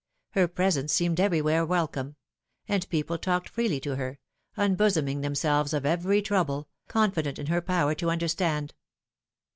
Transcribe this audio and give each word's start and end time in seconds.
Her 0.31 0.47
presence 0.47 0.91
seemed 0.91 1.19
everywhere 1.19 1.63
wel 1.63 1.87
come; 1.87 2.15
and 2.67 2.89
people 2.89 3.19
talked 3.19 3.47
freely 3.47 3.79
to 3.81 3.97
her, 3.97 4.17
unbosoming 4.57 5.21
themselves 5.21 5.73
of 5.75 5.85
every 5.85 6.23
trouble, 6.23 6.67
confident 6.87 7.37
in 7.37 7.45
her 7.45 7.61
power 7.61 7.93
to 7.93 8.09
understand. 8.09 8.73